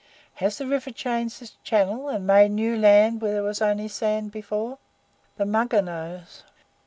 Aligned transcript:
Has 0.41 0.57
the 0.57 0.65
river 0.65 0.89
changed 0.89 1.43
its 1.43 1.57
channel, 1.63 2.09
and 2.09 2.25
made 2.25 2.49
new 2.49 2.75
land 2.75 3.21
where 3.21 3.33
there 3.33 3.43
was 3.43 3.61
only 3.61 3.87
sand 3.87 4.31
before? 4.31 4.79
The 5.37 5.45
Mugger 5.45 5.83
knows." 5.83 6.41